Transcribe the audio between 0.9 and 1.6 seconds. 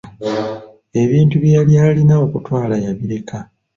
Ebintu bye